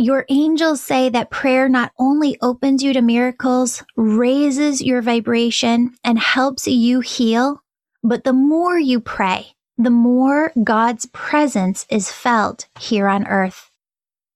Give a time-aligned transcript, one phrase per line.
[0.00, 6.20] Your angels say that prayer not only opens you to miracles, raises your vibration, and
[6.20, 7.64] helps you heal,
[8.04, 13.72] but the more you pray, the more God's presence is felt here on earth.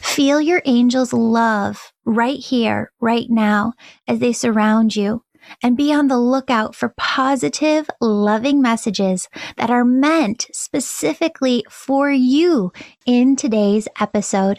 [0.01, 3.75] Feel your angels' love right here, right now,
[4.09, 5.23] as they surround you,
[5.63, 12.73] and be on the lookout for positive, loving messages that are meant specifically for you
[13.07, 14.59] in today's episode.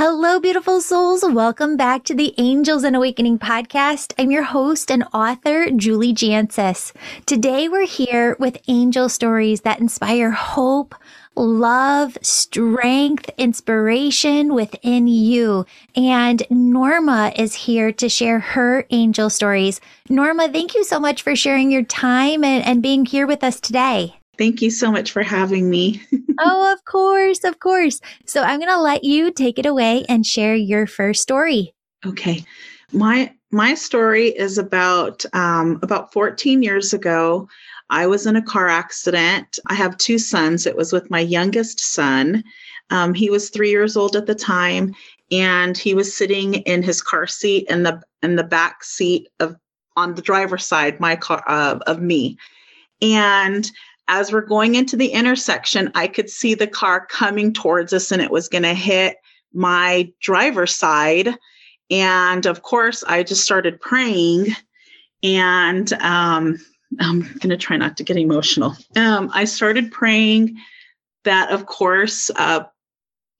[0.00, 1.24] Hello, beautiful souls.
[1.24, 4.14] Welcome back to the Angels and Awakening podcast.
[4.16, 6.92] I'm your host and author, Julie Jancius.
[7.26, 10.94] Today we're here with angel stories that inspire hope,
[11.34, 15.66] love, strength, inspiration within you.
[15.96, 19.80] And Norma is here to share her angel stories.
[20.08, 23.58] Norma, thank you so much for sharing your time and, and being here with us
[23.58, 24.17] today.
[24.38, 26.00] Thank you so much for having me.
[26.40, 28.00] oh, of course, of course.
[28.24, 31.74] So I'm going to let you take it away and share your first story.
[32.06, 32.44] Okay.
[32.92, 37.48] My my story is about um, about 14 years ago.
[37.90, 39.58] I was in a car accident.
[39.66, 40.66] I have two sons.
[40.66, 42.44] It was with my youngest son.
[42.90, 44.94] Um, he was three years old at the time,
[45.30, 49.56] and he was sitting in his car seat in the in the back seat of
[49.96, 52.38] on the driver's side, my car uh, of me.
[53.02, 53.70] And
[54.08, 58.22] as we're going into the intersection, I could see the car coming towards us and
[58.22, 59.16] it was going to hit
[59.52, 61.34] my driver's side.
[61.90, 64.48] And of course, I just started praying.
[65.22, 66.58] And um,
[67.00, 68.74] I'm going to try not to get emotional.
[68.96, 70.56] Um, I started praying
[71.24, 72.64] that, of course, uh,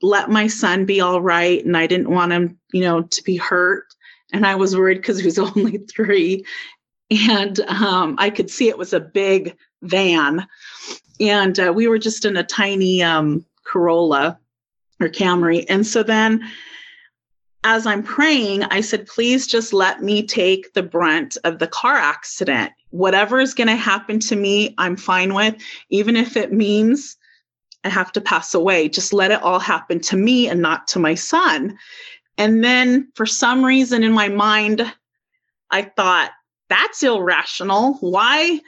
[0.02, 1.64] let my son be all right.
[1.64, 3.84] And I didn't want him, you know, to be hurt.
[4.32, 6.44] And I was worried because he was only three.
[7.10, 10.46] And um, I could see it was a big van.
[11.20, 14.38] And uh, we were just in a tiny um, Corolla
[15.00, 15.64] or Camry.
[15.68, 16.48] And so then
[17.64, 21.96] as I'm praying, I said, please just let me take the brunt of the car
[21.96, 22.72] accident.
[22.90, 25.56] Whatever is going to happen to me, I'm fine with,
[25.90, 27.16] even if it means
[27.84, 28.88] I have to pass away.
[28.88, 31.76] Just let it all happen to me and not to my son.
[32.36, 34.90] And then for some reason in my mind,
[35.70, 36.30] I thought,
[36.68, 37.94] that's irrational.
[37.94, 38.60] Why?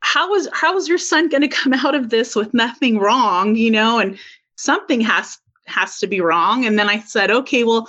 [0.00, 3.56] How is how is your son going to come out of this with nothing wrong
[3.56, 4.18] you know and
[4.56, 6.64] something has has to be wrong?
[6.64, 7.88] And then i said okay well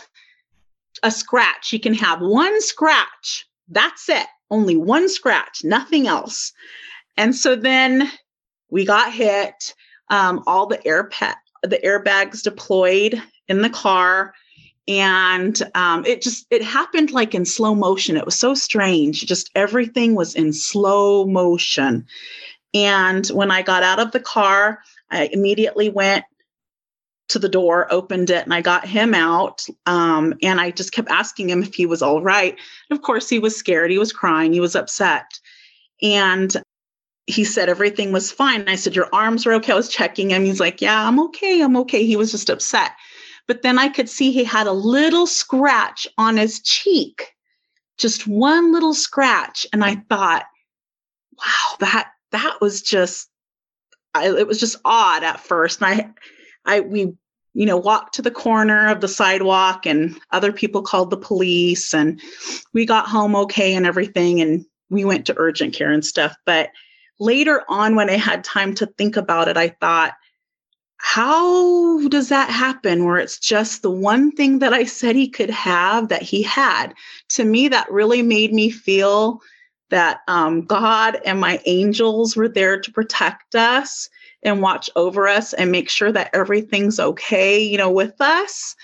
[1.04, 3.48] a scratch he can have one scratch.
[3.70, 4.28] That's it.
[4.50, 6.52] Only one scratch nothing else.
[7.18, 8.12] And so then
[8.70, 9.74] we got hit
[10.10, 14.34] um, all the air pet the airbags deployed in the car
[14.88, 18.18] and um, it just it happened like in slow motion.
[18.18, 19.26] It was so strange.
[19.26, 22.06] Just everything was in slow motion.
[22.74, 26.24] And when i got out of the car i immediately went
[27.28, 29.66] to the door opened it and i got him out.
[29.86, 32.58] Um, and i just kept asking him if he was all right.
[32.90, 33.92] And of course he was scared.
[33.92, 34.54] He was crying.
[34.54, 35.40] He was upset.
[36.02, 36.56] And
[37.28, 38.68] he said everything was fine.
[38.68, 39.74] I said your arms are okay.
[39.74, 40.44] I was checking him.
[40.44, 41.62] He's like yeah i'm okay.
[41.62, 42.06] I'm okay.
[42.06, 42.92] He was just upset
[43.52, 47.34] but then I could see he had a little scratch on his cheek,
[47.98, 49.68] just one little scratch.
[49.74, 50.46] And I thought,
[51.38, 53.28] wow, that that was just
[54.14, 55.82] I, it was just odd at first.
[55.82, 56.16] And
[56.66, 57.12] I I we
[57.54, 61.94] you know walked to the corner of the sidewalk and other people called the police
[61.94, 62.22] and
[62.72, 66.70] we got home okay and everything and we went to urgent care and stuff but
[67.20, 70.14] later on when i had time to think about it i thought
[71.04, 75.50] how does that happen where it's just the one thing that I said he could
[75.50, 76.94] have that he had?
[77.30, 79.42] To me, that really made me feel
[79.90, 84.10] that um, God and my angels were there to protect us
[84.44, 88.76] and watch over us and make sure that everything's okay, you know, with us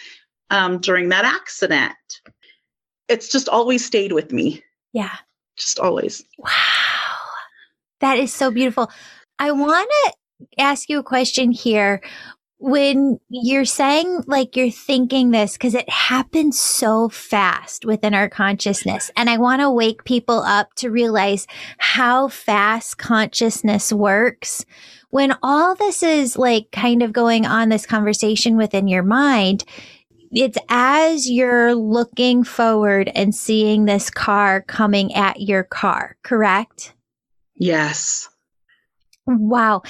[0.50, 1.94] um, during that accident.
[3.08, 4.64] It's just always stayed with me.
[4.92, 5.16] Yeah.
[5.56, 6.26] Just always.
[6.40, 6.52] Wow.
[8.00, 8.92] That is so beautiful.
[9.38, 10.14] I want to
[10.58, 12.02] ask you a question here.
[12.60, 19.12] When you're saying like you're thinking this, because it happens so fast within our consciousness.
[19.16, 21.46] And I want to wake people up to realize
[21.78, 24.66] how fast consciousness works.
[25.12, 29.64] When all this is like kind of going on, this conversation within your mind,
[30.32, 36.94] it's as you're looking forward and seeing this car coming at your car, correct?
[37.56, 38.30] Yes.
[39.26, 39.84] Wow.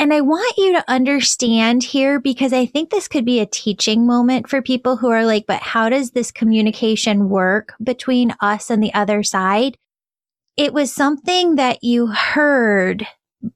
[0.00, 4.06] And I want you to understand here because I think this could be a teaching
[4.06, 8.82] moment for people who are like, but how does this communication work between us and
[8.82, 9.76] the other side?
[10.56, 13.06] It was something that you heard,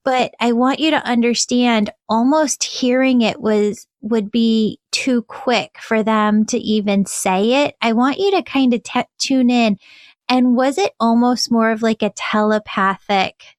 [0.03, 6.03] but I want you to understand almost hearing it was, would be too quick for
[6.03, 7.75] them to even say it.
[7.81, 9.79] I want you to kind of t- tune in.
[10.29, 13.54] And was it almost more of like a telepathic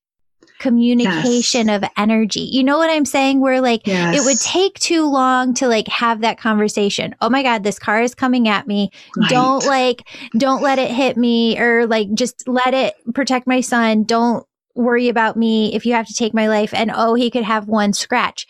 [0.59, 1.83] communication yes.
[1.83, 2.41] of energy.
[2.41, 3.41] You know what I'm saying?
[3.41, 4.17] Where like yes.
[4.17, 7.15] it would take too long to like have that conversation.
[7.21, 8.91] Oh my God, this car is coming at me.
[9.17, 9.31] Right.
[9.31, 10.07] Don't like,
[10.37, 14.05] don't let it hit me or like just let it protect my son.
[14.05, 16.73] Don't worry about me if you have to take my life.
[16.75, 18.47] And oh, he could have one scratch.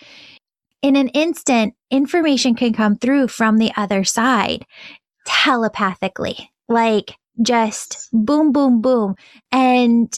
[0.83, 4.67] In an instant, information can come through from the other side
[5.25, 9.17] telepathically, like just boom, boom, boom.
[9.53, 10.17] And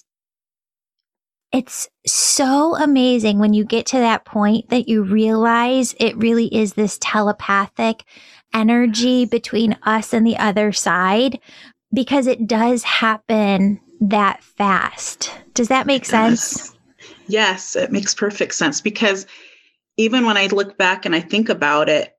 [1.53, 6.75] it's so amazing when you get to that point that you realize it really is
[6.75, 8.05] this telepathic
[8.55, 11.39] energy between us and the other side
[11.93, 15.33] because it does happen that fast.
[15.55, 16.77] Does that make sense?
[17.29, 19.27] Yes, it makes perfect sense because
[19.97, 22.15] even when I look back and I think about it,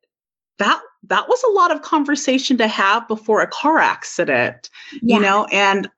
[0.58, 4.70] that that was a lot of conversation to have before a car accident,
[5.02, 5.16] yeah.
[5.16, 5.90] you know, and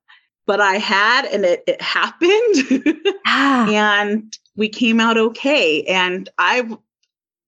[0.45, 2.95] but I had, and it, it happened.
[3.25, 3.69] ah.
[3.69, 5.83] And we came out okay.
[5.83, 6.75] And I've,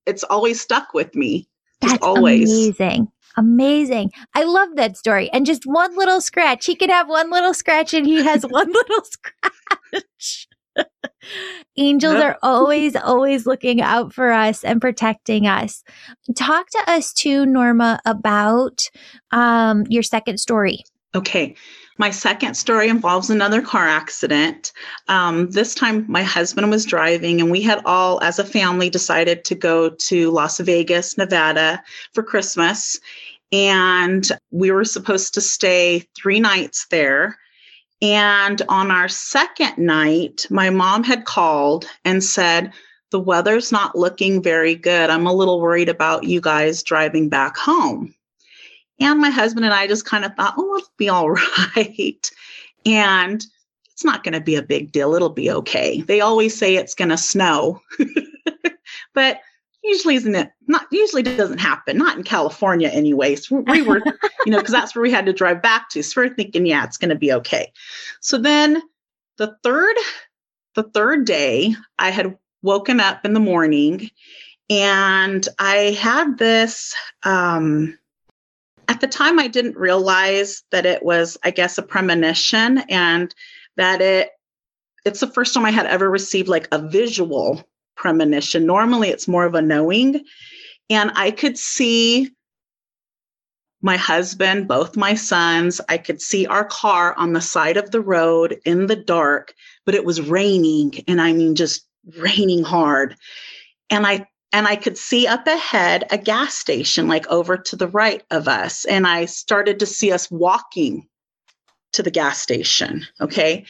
[0.06, 1.48] it's always stuck with me.
[1.81, 2.51] That's always.
[2.51, 3.07] Amazing.
[3.36, 4.12] Amazing.
[4.36, 5.30] I love that story.
[5.31, 6.66] And just one little scratch.
[6.66, 10.48] He could have one little scratch and he has one little scratch.
[11.78, 12.24] Angels yep.
[12.24, 15.84] are always, always looking out for us and protecting us.
[16.36, 18.90] Talk to us too, Norma, about
[19.31, 20.84] um, your second story.
[21.16, 21.56] Okay.
[21.98, 24.72] My second story involves another car accident.
[25.07, 29.45] Um, this time, my husband was driving, and we had all, as a family, decided
[29.45, 33.00] to go to Las Vegas, Nevada for Christmas.
[33.51, 37.38] And we were supposed to stay three nights there.
[38.01, 42.74] And on our second night, my mom had called and said,
[43.12, 45.12] The weather's not looking very good.
[45.12, 48.16] I'm a little worried about you guys driving back home.
[49.00, 51.31] And my husband and I just kind of thought, oh, it'll be all
[51.75, 52.31] right.
[52.86, 53.45] And
[53.92, 55.13] it's not going to be a big deal.
[55.13, 56.01] It'll be okay.
[56.01, 57.81] They always say it's going to snow,
[59.13, 59.40] but
[59.84, 64.01] usually isn't it not usually doesn't happen not in california anyways we were
[64.45, 66.84] you know because that's where we had to drive back to so we're thinking yeah
[66.84, 67.72] it's going to be okay
[68.22, 68.81] so then
[69.38, 69.95] the third
[70.75, 74.10] the third day i had woken up in the morning
[74.69, 77.98] and i had this um
[78.88, 83.33] at the time, I didn't realize that it was, I guess, a premonition and
[83.77, 84.30] that it
[85.06, 87.62] it's the first time I had ever received like a visual
[87.95, 88.65] premonition.
[88.65, 90.24] Normally it's more of a knowing.
[90.89, 92.31] And I could see
[93.81, 98.00] my husband, both my sons, I could see our car on the side of the
[98.00, 99.53] road in the dark,
[99.85, 101.03] but it was raining.
[101.06, 101.85] And I mean, just
[102.18, 103.18] raining hard.
[103.89, 107.88] And I and I could see up ahead a gas station, like over to the
[107.88, 108.86] right of us.
[108.86, 111.08] And I started to see us walking
[111.94, 113.06] to the gas station.
[113.20, 113.66] Okay.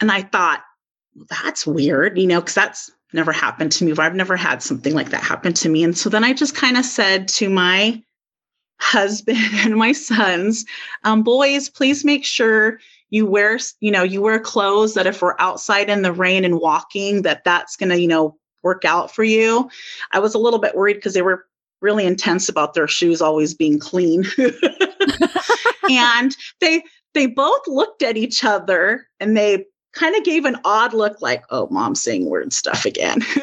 [0.00, 0.62] And I thought,
[1.28, 3.92] that's weird, you know, because that's never happened to me.
[3.98, 5.82] I've never had something like that happen to me.
[5.82, 8.02] And so then I just kind of said to my
[8.78, 10.64] husband and my sons,
[11.04, 15.34] um, boys, please make sure you wear, you know, you wear clothes that if we're
[15.38, 19.24] outside in the rain and walking, that that's going to, you know, work out for
[19.24, 19.70] you.
[20.12, 21.46] I was a little bit worried because they were
[21.80, 24.24] really intense about their shoes always being clean.
[25.90, 26.82] and they
[27.14, 31.42] they both looked at each other and they kind of gave an odd look like,
[31.50, 33.20] oh, mom's saying weird stuff again.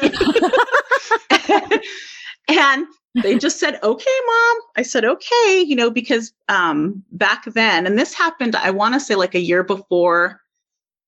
[2.48, 2.86] and
[3.22, 4.56] they just said, okay, mom.
[4.76, 9.00] I said, okay, you know, because um, back then, and this happened, I want to
[9.00, 10.40] say like a year before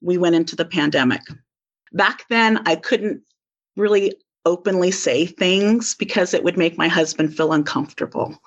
[0.02, 1.23] we went into the pandemic.
[1.93, 3.23] Back then, I couldn't
[3.81, 4.15] really
[4.47, 8.39] openly say things because it would make my husband feel uncomfortable.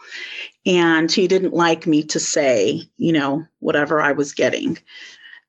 [0.65, 4.77] And he didn't like me to say, you know, whatever I was getting.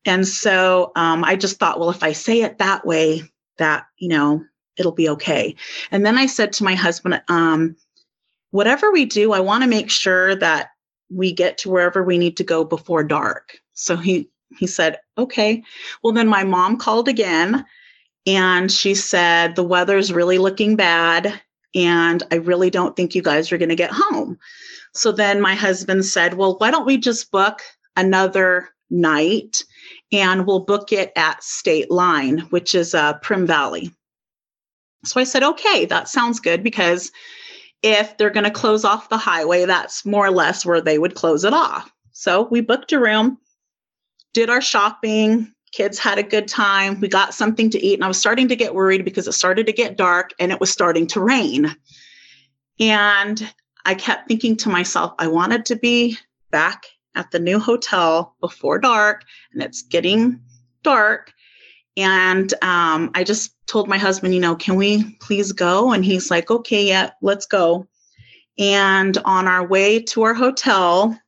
[0.04, 3.22] And so um, I just thought, well, if I say it that way,
[3.58, 4.44] that, you know,
[4.76, 5.54] it'll be okay.
[5.90, 7.76] And then I said to my husband, um,
[8.50, 10.70] whatever we do, I want to make sure that
[11.10, 13.58] we get to wherever we need to go before dark.
[13.72, 15.64] So he he said, okay.
[16.02, 17.64] Well, then my mom called again
[18.26, 21.40] and she said, The weather's really looking bad.
[21.74, 24.38] And I really don't think you guys are going to get home.
[24.94, 27.60] So then my husband said, Well, why don't we just book
[27.96, 29.64] another night
[30.12, 33.90] and we'll book it at State Line, which is uh, Primm Valley.
[35.04, 37.12] So I said, okay, that sounds good because
[37.82, 41.14] if they're going to close off the highway, that's more or less where they would
[41.14, 41.92] close it off.
[42.12, 43.38] So we booked a room,
[44.32, 45.52] did our shopping.
[45.74, 47.00] Kids had a good time.
[47.00, 47.94] We got something to eat.
[47.94, 50.60] And I was starting to get worried because it started to get dark and it
[50.60, 51.74] was starting to rain.
[52.78, 53.52] And
[53.84, 56.16] I kept thinking to myself, I wanted to be
[56.52, 60.40] back at the new hotel before dark, and it's getting
[60.84, 61.32] dark.
[61.96, 65.92] And um, I just told my husband, you know, can we please go?
[65.92, 67.88] And he's like, okay, yeah, let's go.
[68.58, 71.18] And on our way to our hotel,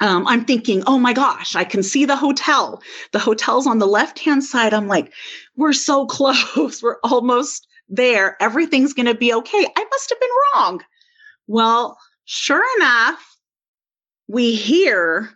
[0.00, 2.82] um, I'm thinking, oh my gosh, I can see the hotel.
[3.12, 4.74] The hotel's on the left hand side.
[4.74, 5.12] I'm like,
[5.56, 6.82] we're so close.
[6.82, 8.36] we're almost there.
[8.40, 9.66] Everything's going to be okay.
[9.76, 10.80] I must have been wrong.
[11.46, 13.36] Well, sure enough,
[14.28, 15.30] we hear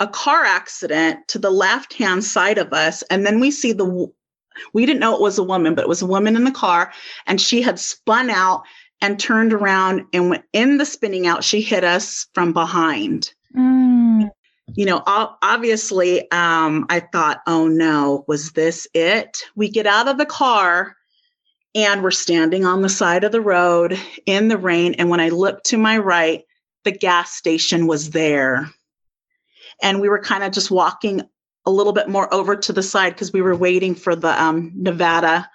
[0.00, 3.02] a car accident to the left hand side of us.
[3.02, 4.10] And then we see the,
[4.72, 6.92] we didn't know it was a woman, but it was a woman in the car.
[7.26, 8.64] And she had spun out
[9.00, 11.44] and turned around and went in the spinning out.
[11.44, 13.32] She hit us from behind.
[13.56, 14.30] Mm.
[14.74, 19.42] You know, obviously, um, I thought, oh no, was this it?
[19.54, 20.96] We get out of the car
[21.74, 24.94] and we're standing on the side of the road in the rain.
[24.94, 26.44] And when I looked to my right,
[26.84, 28.70] the gas station was there.
[29.82, 31.22] And we were kind of just walking
[31.66, 34.72] a little bit more over to the side because we were waiting for the um,
[34.74, 35.48] Nevada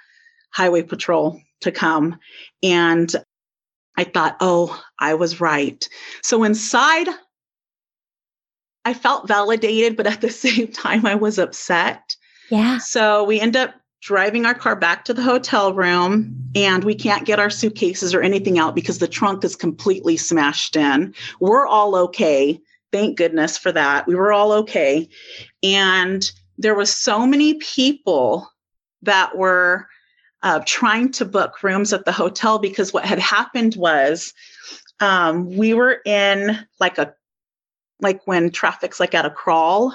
[0.52, 2.18] Highway Patrol to come.
[2.64, 3.14] And
[3.98, 5.88] I thought, oh, I was right.
[6.24, 7.08] So inside,
[8.88, 12.16] I felt validated, but at the same time, I was upset.
[12.50, 12.78] Yeah.
[12.78, 17.26] So we end up driving our car back to the hotel room and we can't
[17.26, 21.14] get our suitcases or anything out because the trunk is completely smashed in.
[21.42, 22.62] We're all okay.
[22.94, 24.08] Thank goodness for that.
[24.08, 25.10] We were all okay.
[25.62, 26.24] And
[26.58, 28.50] there was so many people
[29.02, 29.88] that were
[30.44, 34.34] uh, trying to book rooms at the hotel because what had happened was
[35.02, 37.14] um, we were in like a
[38.02, 39.94] like when traffic's like at a crawl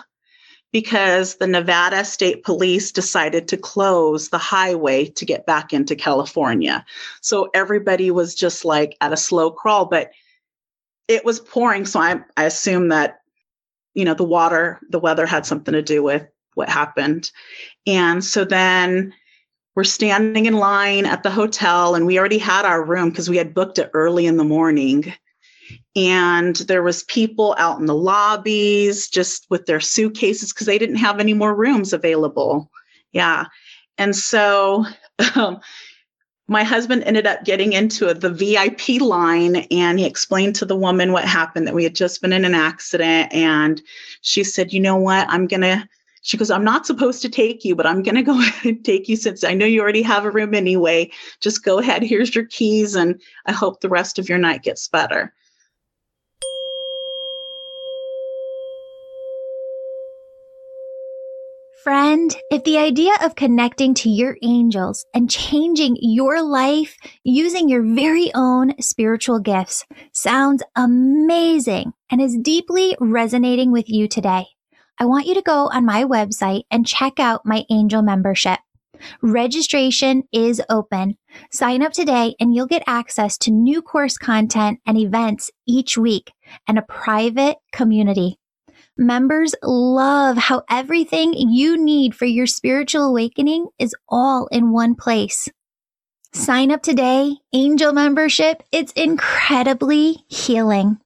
[0.72, 6.84] because the Nevada State Police decided to close the highway to get back into California.
[7.20, 10.10] So everybody was just like at a slow crawl, but
[11.08, 11.84] it was pouring.
[11.84, 13.20] So I, I assume that,
[13.94, 17.30] you know, the water, the weather had something to do with what happened.
[17.86, 19.12] And so then
[19.74, 23.36] we're standing in line at the hotel and we already had our room because we
[23.36, 25.12] had booked it early in the morning
[25.94, 30.96] and there was people out in the lobbies just with their suitcases because they didn't
[30.96, 32.70] have any more rooms available.
[33.12, 33.46] Yeah.
[33.98, 34.86] And so
[35.34, 35.60] um,
[36.48, 41.12] my husband ended up getting into the vip line and he explained to the woman
[41.12, 43.32] what happened that we had just been in an accident.
[43.32, 43.82] And
[44.22, 45.28] she said you know what?
[45.28, 45.88] I'm gonna
[46.24, 49.08] she goes i'm not supposed to take you but i'm gonna go ahead and take
[49.08, 51.10] you since i know you already have a room anyway.
[51.40, 52.02] Just go ahead.
[52.02, 55.34] Here's your keys and i hope the rest of your night gets better
[61.82, 67.82] Friend, if the idea of connecting to your angels and changing your life using your
[67.82, 74.46] very own spiritual gifts sounds amazing and is deeply resonating with you today,
[75.00, 78.60] I want you to go on my website and check out my angel membership.
[79.20, 81.16] Registration is open.
[81.50, 86.30] Sign up today and you'll get access to new course content and events each week
[86.68, 88.38] and a private community.
[88.98, 95.48] Members love how everything you need for your spiritual awakening is all in one place.
[96.34, 98.62] Sign up today, Angel membership.
[98.70, 100.98] It's incredibly healing.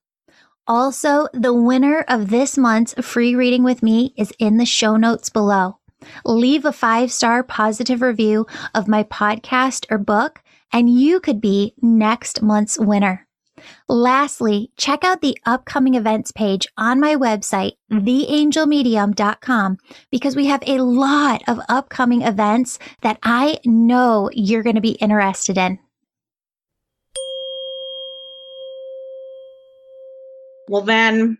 [0.67, 5.31] Also, the winner of this month's free reading with me is in the show notes
[5.31, 5.79] below.
[6.25, 11.73] Leave a five star positive review of my podcast or book, and you could be
[11.81, 13.26] next month's winner.
[13.89, 19.79] Lastly, check out the upcoming events page on my website, theangelmedium.com,
[20.11, 24.93] because we have a lot of upcoming events that I know you're going to be
[24.93, 25.79] interested in.
[30.69, 31.39] Well, then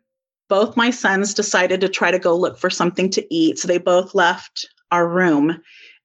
[0.49, 3.59] both my sons decided to try to go look for something to eat.
[3.59, 5.61] So they both left our room.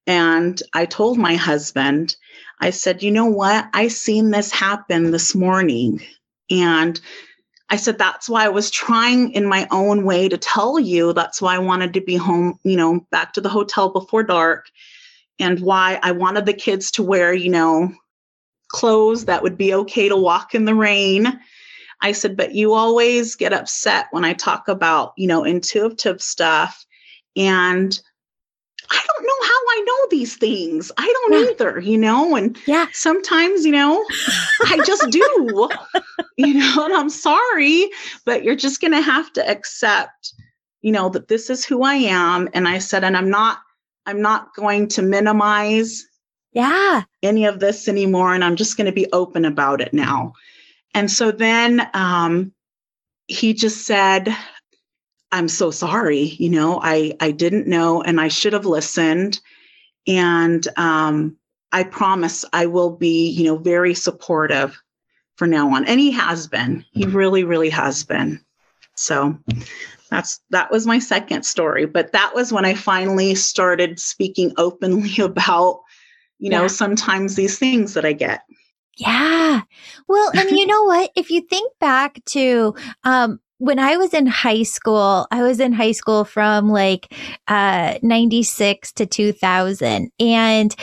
[0.08, 2.16] And I told my husband,
[2.60, 3.70] I said, you know what?
[3.74, 6.02] I seen this happen this morning.
[6.50, 7.00] And
[7.70, 11.14] I said, that's why I was trying in my own way to tell you.
[11.14, 14.70] That's why I wanted to be home, you know, back to the hotel before dark.
[15.40, 17.94] And why I wanted the kids to wear, you know,
[18.68, 21.40] clothes that would be okay to walk in the rain.
[22.02, 26.86] I said, but you always get upset when I talk about, you know, intuitive stuff.
[27.36, 27.98] And
[28.92, 30.92] I don't know how I know these things.
[30.98, 31.52] I don't yeah.
[31.52, 34.06] either, you know, and yeah, sometimes, you know,
[34.66, 35.70] I just do,
[36.38, 37.90] you know, and I'm sorry,
[38.26, 40.34] but you're just going to have to accept,
[40.82, 42.50] you know, that this is who I am.
[42.54, 43.60] And I said, and I'm not,
[44.06, 46.06] I'm not going to minimize
[46.54, 48.34] yeah any of this anymore.
[48.34, 50.34] And I'm just going to be open about it now.
[50.94, 52.52] And so then um,
[53.28, 54.36] he just said,
[55.32, 56.36] I'm so sorry.
[56.40, 59.40] You know, I, I didn't know and I should have listened.
[60.08, 61.38] And um,
[61.72, 64.82] I promise I will be, you know, very supportive
[65.36, 65.86] for now on.
[65.86, 66.86] And he has been.
[66.92, 68.44] He really, really has been.
[68.96, 69.38] So
[70.10, 71.86] that's that was my second story.
[71.86, 75.82] But that was when I finally started speaking openly about,
[76.40, 76.68] you know, yeah.
[76.68, 78.42] sometimes these things that I get.
[78.98, 79.62] Yeah.
[80.08, 81.12] Well, and you know what?
[81.16, 85.72] If you think back to um, when I was in high school, I was in
[85.72, 87.14] high school from like
[87.48, 90.12] uh, 96 to 2000.
[90.20, 90.76] And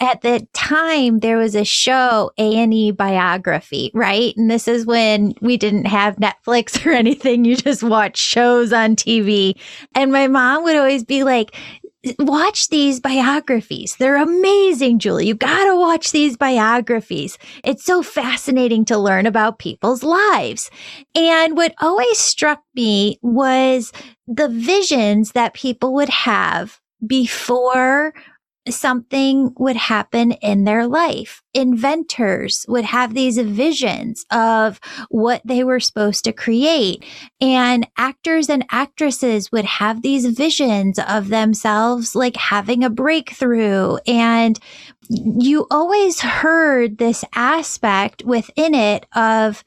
[0.00, 4.34] at the time, there was a show, A&E Biography, right?
[4.36, 7.46] And this is when we didn't have Netflix or anything.
[7.46, 9.58] You just watch shows on TV.
[9.94, 11.56] And my mom would always be like,
[12.18, 13.96] watch these biographies.
[13.96, 15.26] They're amazing, Julie.
[15.26, 17.38] You gotta watch these biographies.
[17.64, 20.70] It's so fascinating to learn about people's lives.
[21.14, 23.92] And what always struck me was
[24.26, 28.14] the visions that people would have before
[28.68, 31.42] something would happen in their life.
[31.54, 37.04] Inventors would have these visions of what they were supposed to create.
[37.40, 43.96] And actors and actresses would have these visions of themselves like having a breakthrough.
[44.06, 44.58] And
[45.08, 49.62] you always heard this aspect within it of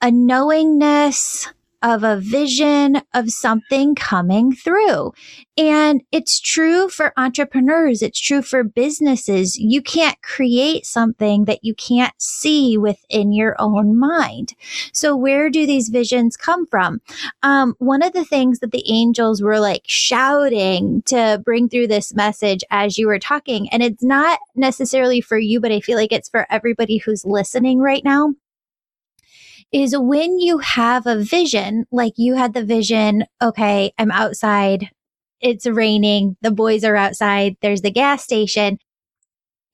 [0.00, 1.48] a knowingness,
[1.86, 5.12] of a vision of something coming through.
[5.56, 8.02] And it's true for entrepreneurs.
[8.02, 9.56] It's true for businesses.
[9.56, 14.54] You can't create something that you can't see within your own mind.
[14.92, 17.00] So where do these visions come from?
[17.44, 22.12] Um, one of the things that the angels were like shouting to bring through this
[22.16, 26.12] message as you were talking, and it's not necessarily for you, but I feel like
[26.12, 28.34] it's for everybody who's listening right now
[29.72, 34.90] is when you have a vision, like you had the vision, okay, I'm outside,
[35.40, 38.78] it's raining, the boys are outside, there's the gas station,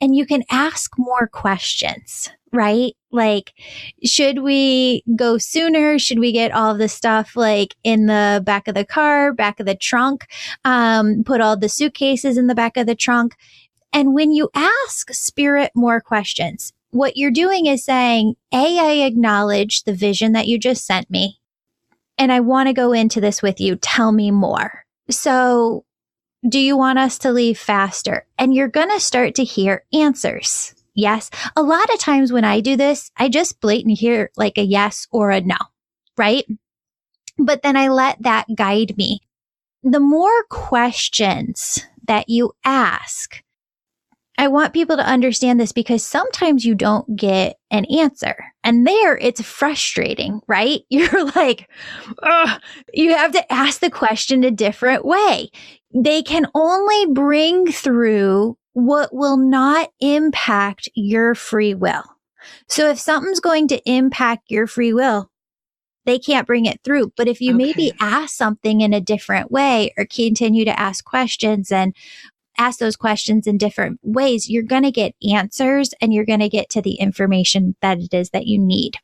[0.01, 2.93] and you can ask more questions, right?
[3.13, 3.53] Like,
[4.05, 5.99] should we go sooner?
[5.99, 9.61] Should we get all of the stuff like in the back of the car, back
[9.61, 10.27] of the trunk?
[10.65, 13.37] Um, put all the suitcases in the back of the trunk.
[13.93, 19.83] And when you ask spirit more questions, what you're doing is saying, A, I acknowledge
[19.83, 21.41] the vision that you just sent me.
[22.19, 23.77] And I want to go into this with you.
[23.77, 24.85] Tell me more.
[25.11, 25.85] So
[26.49, 28.27] do you want us to leave faster?
[28.39, 30.75] And you're going to start to hear answers.
[30.95, 31.31] Yes.
[31.57, 35.07] A lot of times when I do this, I just blatantly hear like a yes
[35.11, 35.57] or a no,
[36.19, 36.45] right?
[37.39, 39.21] But then I let that guide me.
[39.83, 43.43] The more questions that you ask,
[44.43, 48.45] I want people to understand this because sometimes you don't get an answer.
[48.65, 50.81] And there it's frustrating, right?
[50.91, 51.71] You're like,
[52.93, 55.51] you have to ask the question a different way.
[55.95, 62.03] They can only bring through what will not impact your free will.
[62.69, 65.31] So if something's going to impact your free will,
[66.05, 67.13] they can't bring it through.
[67.17, 67.59] But if you okay.
[67.65, 71.95] maybe ask something in a different way or continue to ask questions and
[72.63, 76.49] ask those questions in different ways, you're going to get answers and you're going to
[76.49, 78.99] get to the information that it is that you need.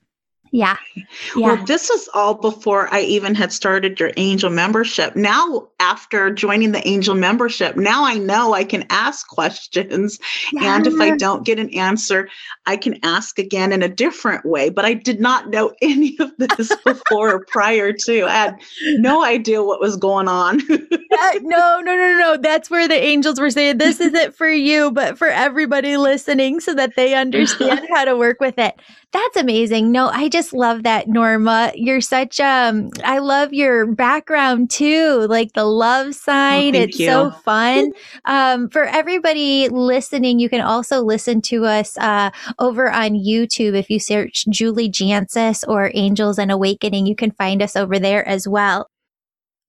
[0.50, 0.76] Yeah.
[0.94, 1.04] yeah.
[1.36, 5.16] Well, this was all before I even had started your angel membership.
[5.16, 10.18] Now, after joining the angel membership, now I know I can ask questions.
[10.52, 10.76] Yeah.
[10.76, 12.28] And if I don't get an answer,
[12.66, 14.70] I can ask again in a different way.
[14.70, 18.24] But I did not know any of this before or prior to.
[18.24, 18.60] I had
[18.98, 20.60] no idea what was going on.
[20.70, 22.36] Uh, no, no, no, no.
[22.36, 26.74] That's where the angels were saying, this isn't for you, but for everybody listening so
[26.74, 28.74] that they understand how to work with it.
[29.10, 29.90] That's amazing.
[29.90, 31.72] No, I just love that, Norma.
[31.74, 36.76] You're such um I love your background too, like the love sign.
[36.76, 37.06] Oh, it's you.
[37.06, 37.92] so fun.
[38.26, 43.88] Um for everybody listening, you can also listen to us uh over on YouTube if
[43.88, 48.46] you search Julie Jancius or Angels and Awakening, you can find us over there as
[48.46, 48.90] well.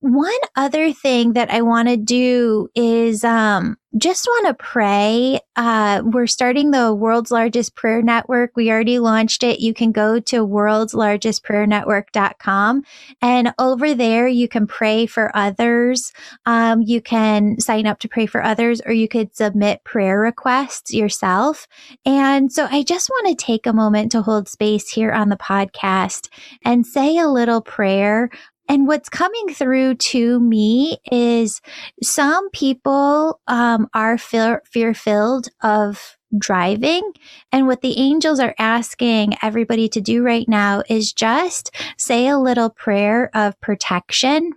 [0.00, 5.40] One other thing that I want to do is um, just want to pray.
[5.56, 8.52] Uh, we're starting the world's largest prayer network.
[8.54, 9.60] We already launched it.
[9.60, 12.82] You can go to worldslargestprayernetwork.com
[13.20, 16.14] and over there you can pray for others.
[16.46, 20.94] Um, you can sign up to pray for others or you could submit prayer requests
[20.94, 21.68] yourself.
[22.06, 25.36] And so I just want to take a moment to hold space here on the
[25.36, 26.30] podcast
[26.64, 28.30] and say a little prayer
[28.70, 31.60] and what's coming through to me is
[32.04, 37.02] some people um, are fear filled of driving.
[37.50, 42.38] And what the angels are asking everybody to do right now is just say a
[42.38, 44.52] little prayer of protection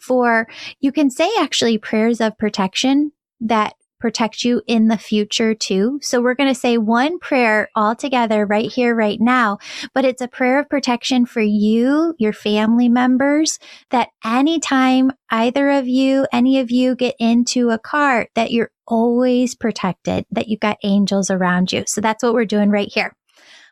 [0.00, 0.48] for,
[0.80, 5.98] you can say actually prayers of protection that protect you in the future too.
[6.02, 9.58] So we're going to say one prayer all together right here, right now,
[9.94, 13.58] but it's a prayer of protection for you, your family members,
[13.90, 19.54] that anytime either of you, any of you get into a car, that you're always
[19.54, 21.84] protected, that you've got angels around you.
[21.86, 23.14] So that's what we're doing right here.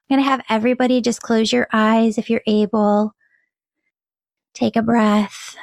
[0.08, 3.12] I'm going to have everybody just close your eyes if you're able.
[4.54, 5.56] Take a breath.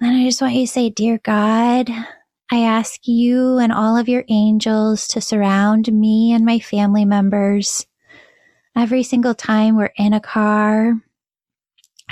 [0.00, 1.90] And I just want you to say, Dear God,
[2.50, 7.86] I ask you and all of your angels to surround me and my family members
[8.74, 10.94] every single time we're in a car,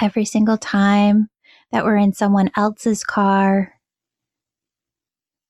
[0.00, 1.30] every single time
[1.72, 3.72] that we're in someone else's car.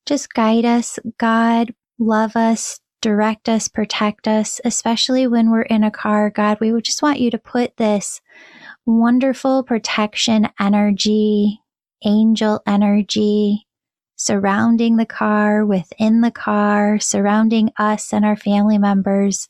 [0.06, 5.90] Just guide us, God, love us, direct us, protect us, especially when we're in a
[5.90, 6.30] car.
[6.30, 8.20] God, we would just want you to put this
[8.84, 11.60] wonderful protection energy,
[12.04, 13.65] angel energy,
[14.16, 19.48] surrounding the car, within the car, surrounding us and our family members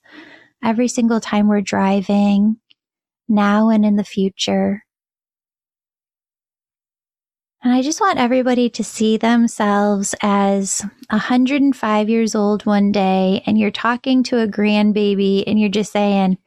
[0.63, 2.57] every single time we're driving,
[3.29, 4.85] now and in the future.
[7.63, 13.59] And I just want everybody to see themselves as 105 years old one day, and
[13.59, 16.39] you're talking to a grandbaby, and you're just saying,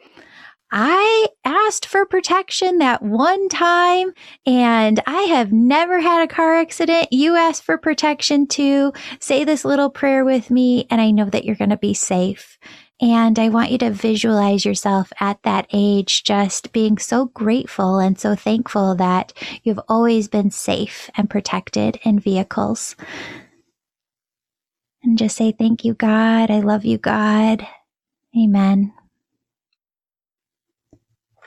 [0.72, 4.14] I asked for protection that one time
[4.46, 7.12] and I have never had a car accident.
[7.12, 8.94] You asked for protection too.
[9.20, 12.60] Say this little prayer with me and I know that you're going to be safe.
[13.02, 18.20] And I want you to visualize yourself at that age, just being so grateful and
[18.20, 19.32] so thankful that
[19.64, 22.98] you've always been safe and protected in vehicles.
[25.02, 26.52] And just say, thank you, God.
[26.52, 27.66] I love you, God.
[28.38, 28.94] Amen.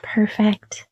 [0.03, 0.87] Perfect.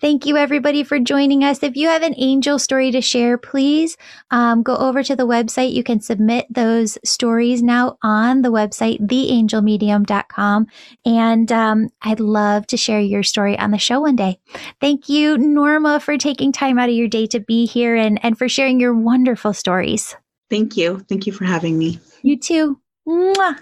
[0.00, 1.60] Thank you, everybody, for joining us.
[1.62, 3.96] If you have an angel story to share, please
[4.30, 5.72] um, go over to the website.
[5.72, 10.66] You can submit those stories now on the website, theangelmedium.com.
[11.04, 14.38] And um, I'd love to share your story on the show one day.
[14.80, 18.38] Thank you, Norma, for taking time out of your day to be here and, and
[18.38, 20.14] for sharing your wonderful stories.
[20.48, 21.00] Thank you.
[21.08, 21.98] Thank you for having me.
[22.22, 22.80] You too.
[23.06, 23.58] Mwah.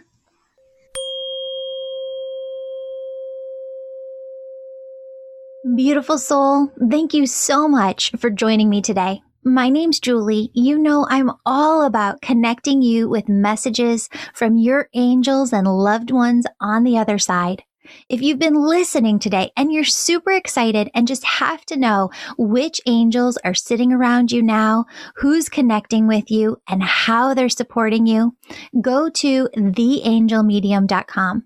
[5.74, 9.20] Beautiful soul, thank you so much for joining me today.
[9.42, 10.50] My name's Julie.
[10.55, 16.46] You know, I'm all about connecting you with messages from your angels and loved ones
[16.61, 17.64] on the other side.
[18.09, 22.81] If you've been listening today and you're super excited and just have to know which
[22.87, 24.85] angels are sitting around you now,
[25.16, 28.37] who's connecting with you, and how they're supporting you,
[28.81, 31.44] go to theangelmedium.com.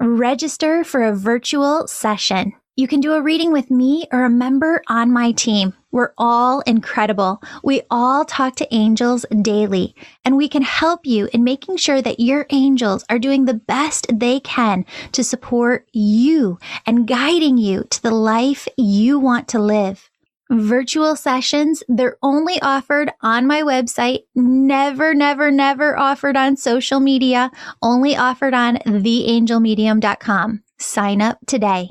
[0.00, 2.52] Register for a virtual session.
[2.76, 5.74] You can do a reading with me or a member on my team.
[5.92, 7.40] We're all incredible.
[7.62, 12.18] We all talk to angels daily, and we can help you in making sure that
[12.18, 18.02] your angels are doing the best they can to support you and guiding you to
[18.02, 20.10] the life you want to live.
[20.50, 27.52] Virtual sessions, they're only offered on my website, never, never, never offered on social media,
[27.80, 30.64] only offered on theangelmedium.com.
[30.76, 31.90] Sign up today.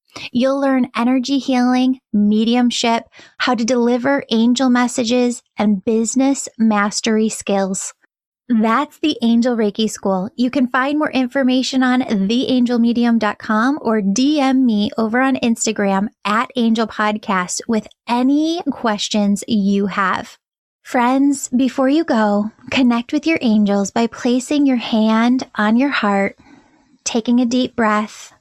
[0.31, 3.03] You'll learn energy healing, mediumship,
[3.37, 7.93] how to deliver angel messages, and business mastery skills.
[8.59, 10.29] That's the Angel Reiki School.
[10.35, 16.85] You can find more information on theangelmedium.com or DM me over on Instagram at Angel
[16.85, 20.37] Podcast with any questions you have.
[20.83, 26.37] Friends, before you go, connect with your angels by placing your hand on your heart,
[27.05, 28.33] taking a deep breath.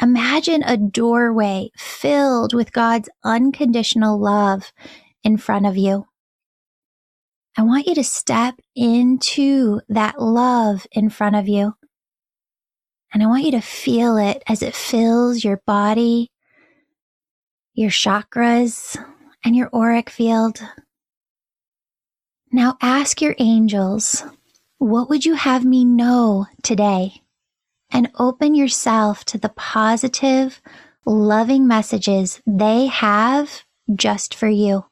[0.00, 4.72] Imagine a doorway filled with God's unconditional love
[5.24, 6.06] in front of you.
[7.56, 11.74] I want you to step into that love in front of you.
[13.12, 16.30] And I want you to feel it as it fills your body,
[17.74, 18.96] your chakras,
[19.44, 20.60] and your auric field.
[22.52, 24.22] Now ask your angels,
[24.78, 27.22] what would you have me know today?
[27.90, 30.60] And open yourself to the positive,
[31.06, 34.84] loving messages they have just for you.